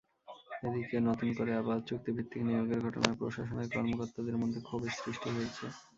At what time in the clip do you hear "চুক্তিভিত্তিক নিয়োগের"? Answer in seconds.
1.89-2.79